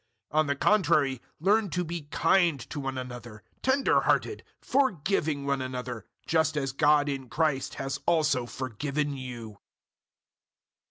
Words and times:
004:032 0.33 0.39
On 0.39 0.47
the 0.47 0.55
contrary 0.55 1.21
learn 1.39 1.69
to 1.69 1.83
be 1.83 2.01
kind 2.09 2.59
to 2.71 2.79
one 2.79 2.97
another, 2.97 3.43
tender 3.61 3.99
hearted, 4.01 4.43
forgiving 4.59 5.45
one 5.45 5.61
another, 5.61 6.05
just 6.25 6.57
as 6.57 6.71
God 6.71 7.07
in 7.07 7.29
Christ 7.29 7.75
has 7.75 7.99
also 8.07 8.47
forgiven 8.47 9.15
you. 9.15 9.59